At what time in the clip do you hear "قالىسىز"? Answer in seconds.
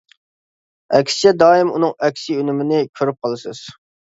3.29-3.63